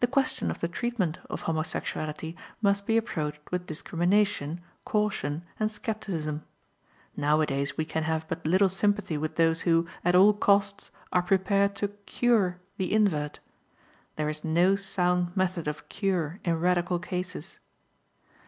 The 0.00 0.08
question 0.08 0.50
of 0.50 0.58
the 0.58 0.66
treatment 0.66 1.20
of 1.30 1.42
homosexuality 1.42 2.34
must 2.60 2.86
be 2.86 2.96
approached 2.96 3.52
with 3.52 3.66
discrimination, 3.68 4.60
caution, 4.84 5.44
and 5.60 5.70
skepticism. 5.70 6.42
Nowadays 7.16 7.76
we 7.76 7.84
can 7.84 8.02
have 8.02 8.26
but 8.26 8.44
little 8.44 8.68
sympathy 8.68 9.16
with 9.16 9.36
those 9.36 9.60
who, 9.60 9.86
at 10.04 10.16
all 10.16 10.32
costs, 10.34 10.90
are 11.12 11.22
prepared 11.22 11.76
to 11.76 11.88
"cure" 12.04 12.58
the 12.78 12.92
invert. 12.92 13.38
There 14.16 14.28
is 14.28 14.42
no 14.42 14.74
sound 14.74 15.36
method 15.36 15.68
of 15.68 15.88
cure 15.88 16.40
in 16.44 16.58
radical 16.58 16.98
cases. 16.98 17.60